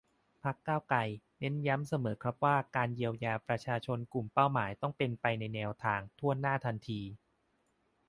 [0.43, 0.99] พรรค ก้าวไกล
[1.39, 7.01] เน้นย้ำเสมอครับว่า การเยียวยาประชาชนกลุ่มเป้าหมาย ต้องเป็นไปในแนวทาง ถ้วนหน้า ทันที